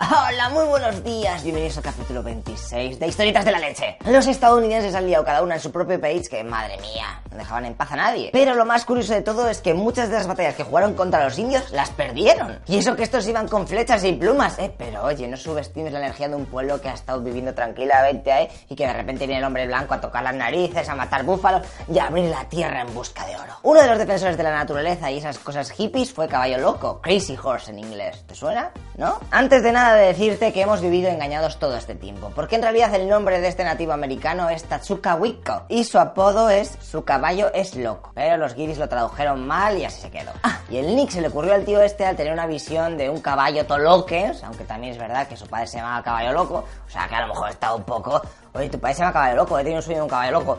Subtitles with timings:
[0.00, 3.96] Hola, muy buenos días, bienvenidos al capítulo 26 de Historietas de la Leche.
[4.04, 7.64] Los estadounidenses han liado cada una en su propio país que, madre mía, no dejaban
[7.64, 8.30] en paz a nadie.
[8.32, 11.22] Pero lo más curioso de todo es que muchas de las batallas que jugaron contra
[11.22, 12.58] los indios las perdieron.
[12.66, 16.00] Y eso que estos iban con flechas y plumas, eh, pero oye, no subestimes la
[16.00, 19.38] energía de un pueblo que ha estado viviendo tranquilamente ahí y que de repente viene
[19.38, 22.80] el hombre blanco a tocar las narices, a matar búfalos y a abrir la tierra
[22.80, 23.52] en busca de oro.
[23.62, 27.38] Uno de los defensores de la naturaleza y esas cosas hippies fue Caballo Loco, Crazy
[27.40, 28.24] Horse en inglés.
[28.26, 28.72] ¿Te suena?
[28.96, 29.20] ¿No?
[29.30, 32.94] Antes de nada, de decirte que hemos vivido engañados todo este tiempo, porque en realidad
[32.94, 37.52] el nombre de este nativo americano es Tatsuka Wicco y su apodo es Su caballo
[37.52, 40.30] es loco, pero los guiris lo tradujeron mal y así se quedó.
[40.42, 43.10] Ah, y el nick se le ocurrió al tío este al tener una visión de
[43.10, 46.90] un caballo toloque, aunque también es verdad que su padre se llamaba caballo loco, o
[46.90, 48.22] sea que a lo mejor está un poco,
[48.54, 50.58] oye, tu padre se llama caballo loco, he tenido un sueño de un caballo loco,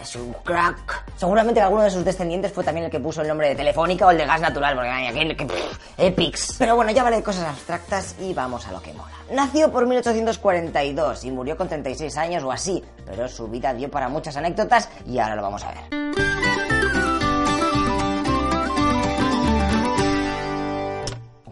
[0.00, 1.04] es un crack.
[1.16, 4.10] Seguramente alguno de sus descendientes fue también el que puso el nombre de Telefónica o
[4.10, 5.46] el de gas natural, porque hay que,
[5.98, 6.56] Epics.
[6.58, 9.12] Pero bueno, ya vale de cosas abstractas y vamos a lo que mola.
[9.32, 14.08] Nació por 1842 y murió con 36 años o así, pero su vida dio para
[14.08, 16.11] muchas anécdotas y ahora lo vamos a ver.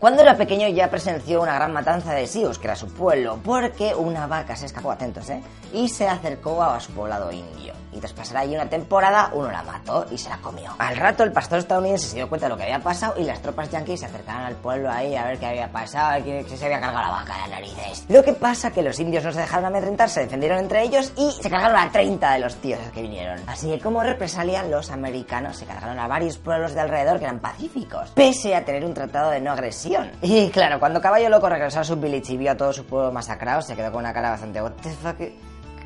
[0.01, 3.95] Cuando era pequeño ya presenció una gran matanza de Sios, que era su pueblo, porque
[3.95, 5.43] una vaca se escapó, atentos, ¿eh?
[5.75, 7.75] Y se acercó a su poblado indio.
[7.93, 10.73] Y tras pasar allí una temporada, uno la mató y se la comió.
[10.78, 13.43] Al rato el pastor estadounidense se dio cuenta de lo que había pasado y las
[13.43, 16.81] tropas yanquis se acercaron al pueblo ahí a ver qué había pasado, que se había
[16.81, 18.05] cargado la vaca de las narices.
[18.09, 21.31] Lo que pasa que los indios no se dejaron amedrentar, se defendieron entre ellos y
[21.33, 23.41] se cargaron a 30 de los tíos que vinieron.
[23.48, 27.41] Así que como represalia, los americanos se cargaron a varios pueblos de alrededor que eran
[27.41, 29.90] pacíficos, pese a tener un tratado de no agresión
[30.23, 33.13] y claro, cuando Caballo Loco regresó a su village y vio a todo su pueblo
[33.13, 34.63] masacrado, se quedó con una cara bastante...
[34.63, 34.73] What?
[35.19, 35.35] ¿Qué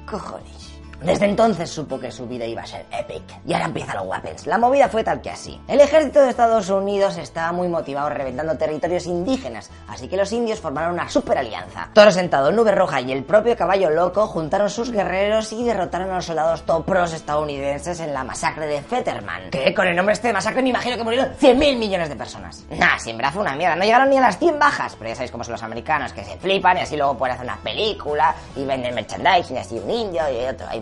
[0.07, 0.75] cojones?
[1.05, 3.23] Desde entonces supo que su vida iba a ser epic.
[3.47, 4.47] Y ahora empieza los weapons.
[4.47, 5.61] La movida fue tal que así.
[5.69, 10.61] El ejército de Estados Unidos estaba muy motivado reventando territorios indígenas, así que los indios
[10.61, 11.91] formaron una super alianza.
[11.93, 16.17] Toro Sentado, Nube Roja y el propio Caballo Loco juntaron sus guerreros y derrotaron a
[16.17, 19.51] los soldados topros estadounidenses en la masacre de Fetterman.
[19.51, 22.65] Que con el nombre este masacre me imagino que murieron 100.000 millones de personas.
[22.71, 23.77] Nah, siempre fue una mierda.
[23.77, 26.25] No llegaron ni a las 100 bajas, pero ya sabéis cómo son los americanos, que
[26.25, 29.91] se flipan y así luego pueden hacer una película y venden merchandising y así un
[29.91, 30.81] indio y otro ahí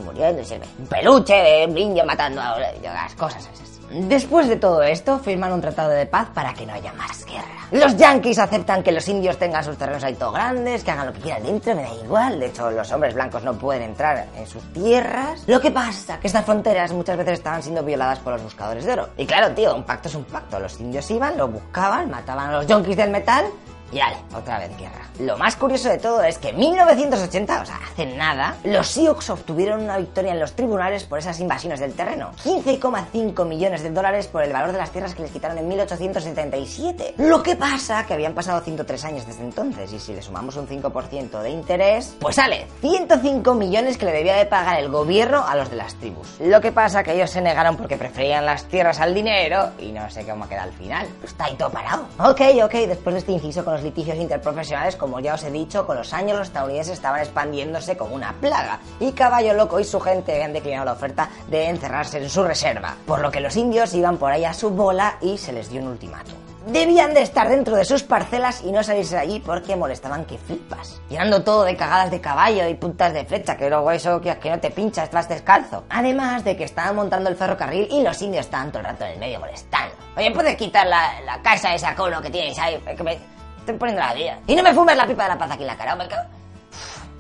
[0.78, 3.72] Un peluche de un indio matando a las cosas esas.
[3.92, 7.68] Después de todo esto, firman un tratado de paz para que no haya más guerra.
[7.72, 11.12] Los yankees aceptan que los indios tengan sus terrenos ahí todos grandes, que hagan lo
[11.12, 12.40] que quieran dentro, me da igual.
[12.40, 15.44] De hecho, los hombres blancos no pueden entrar en sus tierras.
[15.46, 18.92] Lo que pasa que estas fronteras muchas veces estaban siendo violadas por los buscadores de
[18.94, 19.08] oro.
[19.18, 20.58] Y claro, tío, un pacto es un pacto.
[20.58, 23.44] Los indios iban, lo buscaban, mataban a los yankees del metal
[23.92, 25.06] y ale, otra vez guerra.
[25.18, 29.28] Lo más curioso de todo es que en 1980, o sea, hace nada, los Sioux
[29.30, 32.32] obtuvieron una victoria en los tribunales por esas invasiones del terreno.
[32.44, 37.14] 15,5 millones de dólares por el valor de las tierras que les quitaron en 1877.
[37.18, 40.66] Lo que pasa que habían pasado 103 años desde entonces y si le sumamos un
[40.66, 45.54] 5% de interés, pues sale 105 millones que le debía de pagar el gobierno a
[45.54, 46.40] los de las tribus.
[46.40, 50.08] Lo que pasa que ellos se negaron porque preferían las tierras al dinero y no
[50.10, 51.06] sé cómo queda al final.
[51.20, 52.06] Pues está ahí todo parado.
[52.18, 55.86] Ok, ok, después de este inciso con los litigios interprofesionales, como ya os he dicho,
[55.86, 60.00] con los años los estadounidenses estaban expandiéndose como una plaga y Caballo Loco y su
[60.00, 63.94] gente habían declinado la oferta de encerrarse en su reserva, por lo que los indios
[63.94, 66.34] iban por ahí a su bola y se les dio un ultimátum.
[66.66, 70.38] Debían de estar dentro de sus parcelas y no salirse de allí porque molestaban que
[70.38, 71.00] flipas.
[71.10, 74.48] Llenando todo de cagadas de caballo y puntas de flecha, que luego eso que, que
[74.48, 75.82] no te pinchas, estás descalzo.
[75.90, 79.12] Además de que estaban montando el ferrocarril y los indios estaban todo el rato en
[79.12, 79.96] el medio molestando.
[80.16, 82.78] Oye, ¿puedes quitar la, la casa esa cono que tienes ahí?
[82.96, 83.18] Que me
[83.62, 84.38] estoy poniendo la vida.
[84.46, 86.08] Y no me fumes la pipa de la paz aquí en la cara, hombre.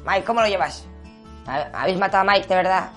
[0.04, 0.84] Mike, ¿cómo lo llevas?
[1.46, 2.90] ¿Habéis matado a Mike, de verdad?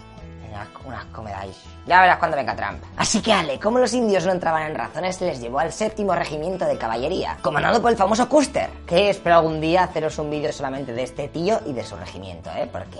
[0.86, 1.56] Unas comedáis.
[1.88, 2.82] Ya verás cuando venga Trump.
[2.96, 6.66] Así que Ale, como los indios no entraban en razones, les llevó al séptimo regimiento
[6.66, 10.94] de caballería, comandado por el famoso Custer, que espero algún día haceros un vídeo solamente
[10.94, 12.70] de este tío y de su regimiento, ¿eh?
[12.72, 13.00] Porque...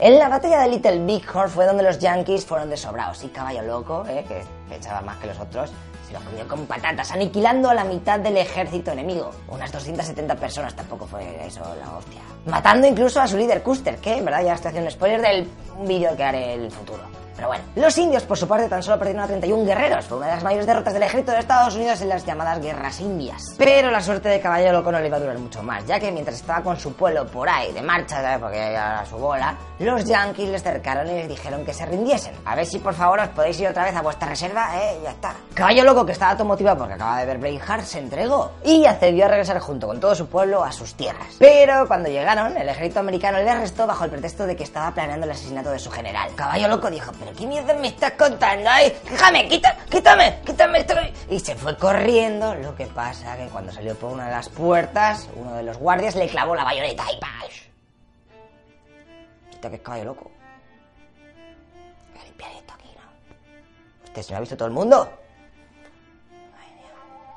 [0.00, 3.62] En la batalla de Little Big Horn fue donde los yankees fueron desobrados y caballo
[3.62, 4.24] loco, ¿eh?
[4.26, 5.72] que echaba más que los otros,
[6.14, 9.30] se lo comió con patatas, aniquilando a la mitad del ejército enemigo.
[9.48, 12.20] Unas 270 personas, tampoco fue eso la hostia.
[12.46, 15.48] Matando incluso a su líder Custer, que en verdad ya estoy haciendo spoiler del
[15.86, 17.23] vídeo que haré en el futuro.
[17.36, 20.04] Pero bueno, los indios por su parte tan solo perdieron a 31 guerreros.
[20.04, 23.00] Fue una de las mayores derrotas del ejército de Estados Unidos en las llamadas guerras
[23.00, 23.42] indias.
[23.58, 26.12] Pero la suerte de Caballo Loco no le iba a durar mucho más, ya que
[26.12, 28.38] mientras estaba con su pueblo por ahí, de marcha, ¿sabes?
[28.38, 32.34] porque era su bola, los yankees les cercaron y les dijeron que se rindiesen.
[32.44, 35.10] A ver si por favor os podéis ir otra vez a vuestra reserva, eh, ya
[35.10, 35.34] está.
[35.54, 39.24] Caballo Loco, que estaba todo motivado porque acaba de ver Braveheart, se entregó y accedió
[39.24, 41.26] a regresar junto con todo su pueblo a sus tierras.
[41.38, 45.26] Pero cuando llegaron, el ejército americano le arrestó bajo el pretexto de que estaba planeando
[45.26, 46.30] el asesinato de su general.
[46.34, 48.68] Caballo Loco dijo, ¿qué mierda me estás contando?
[48.68, 50.94] ¡Ay, déjame, quita, quítame, quítame esto!
[51.30, 55.28] Y se fue corriendo, lo que pasa que cuando salió por una de las puertas,
[55.34, 57.62] uno de los guardias le clavó la bayoneta y ¡pash!
[59.50, 60.30] Esto que es caballo loco.
[62.12, 64.04] Voy a limpiar esto aquí, ¿no?
[64.04, 65.23] ¿Usted se lo ha visto todo el mundo?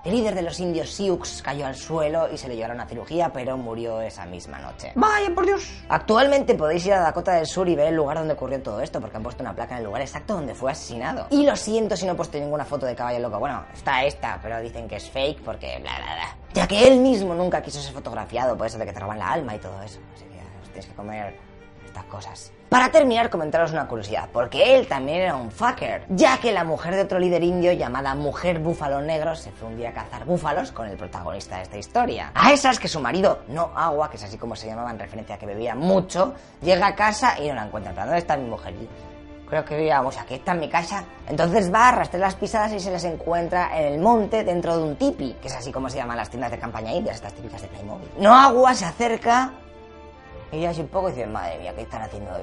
[0.08, 3.30] El líder de los indios Sioux cayó al suelo y se le llevaron a cirugía,
[3.34, 4.94] pero murió esa misma noche.
[4.96, 5.70] Vaya, por Dios.
[5.90, 9.02] Actualmente podéis ir a Dakota del Sur y ver el lugar donde ocurrió todo esto,
[9.02, 11.28] porque han puesto una placa en el lugar exacto donde fue asesinado.
[11.30, 13.38] Y lo siento si no he puesto ninguna foto de caballo loco.
[13.38, 16.38] Bueno, está esta, pero dicen que es fake porque bla bla bla.
[16.54, 19.34] Ya que él mismo nunca quiso ser fotografiado por eso de que te roban la
[19.34, 20.00] alma y todo eso.
[20.16, 21.38] Así que os tienes que comer
[21.86, 22.54] estas cosas.
[22.70, 26.96] Para terminar, comentaros una curiosidad, porque él también era un fucker, ya que la mujer
[26.96, 30.74] de otro líder indio llamada Mujer Búfalo Negro se fue un día a cazar búfalos
[30.74, 32.32] con el protagonista de esta historia.
[32.36, 35.36] A esas que su marido, no agua, que es así como se llamaba en referencia
[35.36, 37.94] a que bebía mucho, llega a casa y no la encuentra.
[37.94, 38.74] ¿Dónde está mi mujer?
[39.50, 41.06] Creo que vivíamos aquí, está en mi casa.
[41.26, 44.98] Entonces va, arrastra las pisadas y se las encuentra en el monte dentro de un
[44.98, 47.70] tipi, que es así como se llaman las tiendas de campaña indias, estas típicas de
[47.70, 48.10] Playmobil.
[48.20, 49.54] No agua se acerca
[50.52, 52.42] y ya un poco dice, madre mía, ¿qué están haciendo hoy?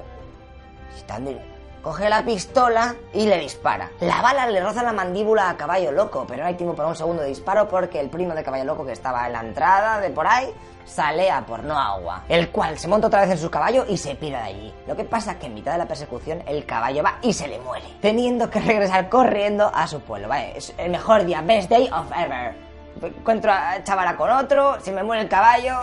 [1.81, 3.91] Coge la pistola y le dispara.
[3.99, 6.95] La bala le roza la mandíbula a Caballo Loco, pero no hay tiempo para un
[6.95, 10.09] segundo de disparo porque el primo de Caballo Loco que estaba en la entrada de
[10.09, 10.51] por ahí
[10.85, 13.97] sale a por no agua, el cual se monta otra vez en su caballo y
[13.97, 14.73] se pira de allí.
[14.87, 17.47] Lo que pasa es que en mitad de la persecución el caballo va y se
[17.47, 20.27] le muere, teniendo que regresar corriendo a su pueblo.
[20.27, 22.55] Vale, es el mejor día, best day of ever.
[23.01, 25.81] Encuentro a chavala con otro, se me muere el caballo.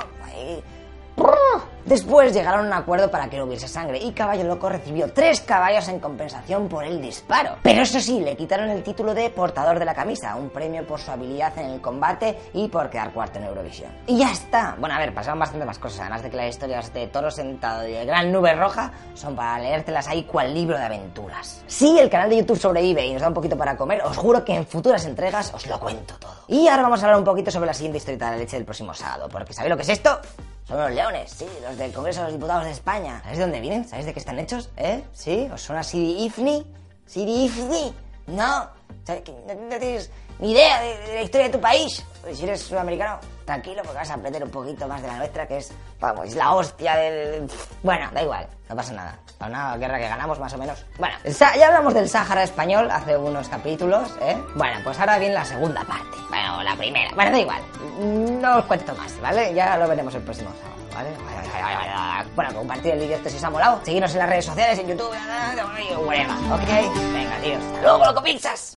[1.84, 5.40] Después llegaron a un acuerdo para que no hubiese sangre y Caballo Loco recibió tres
[5.40, 7.56] caballos en compensación por el disparo.
[7.62, 11.00] Pero eso sí, le quitaron el título de portador de la camisa, un premio por
[11.00, 13.90] su habilidad en el combate y por quedar cuarto en Eurovisión.
[14.06, 14.76] Y ya está.
[14.79, 17.87] Bueno, a ver, pasaron bastante más cosas, además de que las historias de Toro Sentado
[17.87, 21.62] y de Gran Nube Roja son para leértelas ahí cual libro de aventuras.
[21.67, 24.44] Si el canal de YouTube sobrevive y nos da un poquito para comer, os juro
[24.44, 26.32] que en futuras entregas os lo cuento todo.
[26.46, 28.64] Y ahora vamos a hablar un poquito sobre la siguiente historieta de la leche del
[28.64, 30.20] próximo sábado, porque ¿sabéis lo que es esto?
[30.66, 33.18] Son los leones, sí, los del Congreso de los Diputados de España.
[33.22, 33.88] ¿Sabéis de dónde vienen?
[33.88, 34.70] ¿Sabéis de qué están hechos?
[34.76, 35.02] ¿Eh?
[35.12, 35.48] ¿Sí?
[35.52, 36.64] ¿Os suena Sidi Ifni?
[37.06, 37.94] ¿Sidi Ifni?
[38.28, 38.68] No.
[39.04, 42.04] ¿Sabes que no, no tienes ni idea de, de la historia de tu país?
[42.22, 45.46] Pues si eres sudamericano, tranquilo, porque vas a aprender un poquito más de la nuestra,
[45.48, 47.50] que es, vamos, es la hostia del...
[47.82, 49.18] Bueno, da igual, no pasa nada.
[49.38, 50.86] Para una guerra que ganamos, más o menos.
[50.98, 54.40] Bueno, ya hablamos del Sáhara español hace unos capítulos, ¿eh?
[54.54, 56.16] Bueno, pues ahora viene la segunda parte.
[56.54, 57.10] Bueno, la primera.
[57.14, 57.62] Bueno, da igual.
[58.40, 59.54] No os cuento más, ¿vale?
[59.54, 61.10] Ya lo veremos el próximo sábado, ¿vale?
[62.34, 63.81] Bueno, compartir el vídeo este si os ha molado.
[63.84, 65.10] Seguirnos en las redes sociales, en YouTube,
[66.06, 66.31] whatever.
[66.52, 66.69] Ok,
[67.12, 67.56] venga, tío.
[67.56, 68.70] Hasta luego, loco pizzas.